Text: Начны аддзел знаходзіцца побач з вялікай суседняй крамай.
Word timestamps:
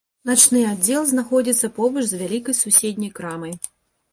Начны 0.27 0.61
аддзел 0.69 1.03
знаходзіцца 1.11 1.69
побач 1.77 2.03
з 2.13 2.21
вялікай 2.23 2.59
суседняй 2.63 3.11
крамай. 3.21 3.53